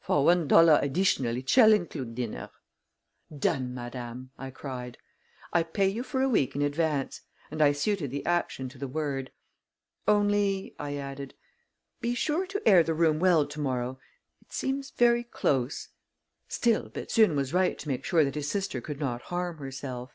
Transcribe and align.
"For 0.00 0.22
one 0.22 0.46
dollar 0.48 0.78
additional 0.82 1.38
it 1.38 1.48
shall 1.48 1.72
include 1.72 2.14
dinner." 2.14 2.50
"Done, 3.34 3.72
madame!" 3.72 4.32
I 4.36 4.50
cried. 4.50 4.98
"I 5.50 5.62
pay 5.62 5.88
you 5.88 6.02
for 6.02 6.20
a 6.20 6.28
week 6.28 6.54
in 6.54 6.60
advance," 6.60 7.22
and 7.50 7.62
I 7.62 7.72
suited 7.72 8.10
the 8.10 8.26
action 8.26 8.68
to 8.68 8.76
the 8.76 8.86
word. 8.86 9.30
"Only," 10.06 10.74
I 10.78 10.96
added, 10.96 11.32
"be 12.02 12.14
sure 12.14 12.46
to 12.48 12.68
air 12.68 12.82
the 12.82 12.92
room 12.92 13.18
well 13.18 13.46
to 13.46 13.60
morrow 13.60 13.98
it 14.42 14.52
seems 14.52 14.90
very 14.90 15.24
close. 15.24 15.88
Still, 16.48 16.90
Bethune 16.90 17.34
was 17.34 17.54
right 17.54 17.78
to 17.78 17.88
make 17.88 18.04
sure 18.04 18.24
that 18.24 18.34
his 18.34 18.50
sister 18.50 18.82
could 18.82 19.00
not 19.00 19.22
harm 19.32 19.56
herself." 19.56 20.12